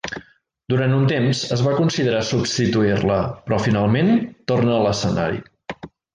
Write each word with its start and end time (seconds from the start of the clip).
Durant 0.71 0.95
un 0.99 1.03
temps 1.11 1.41
es 1.55 1.61
va 1.65 1.73
considerar 1.79 2.21
substituir-la, 2.31 3.19
però 3.51 3.61
finalment 3.67 4.11
torna 4.55 4.75
a 4.79 4.81
l'escenari. 4.89 5.41